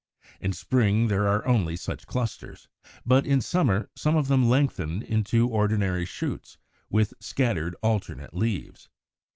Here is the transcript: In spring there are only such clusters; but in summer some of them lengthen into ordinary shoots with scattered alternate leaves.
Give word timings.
In 0.39 0.51
spring 0.51 1.09
there 1.09 1.27
are 1.27 1.45
only 1.47 1.75
such 1.75 2.07
clusters; 2.07 2.67
but 3.05 3.23
in 3.23 3.39
summer 3.39 3.91
some 3.95 4.15
of 4.15 4.29
them 4.29 4.49
lengthen 4.49 5.03
into 5.03 5.47
ordinary 5.47 6.05
shoots 6.05 6.57
with 6.89 7.13
scattered 7.19 7.75
alternate 7.83 8.33
leaves. 8.33 8.89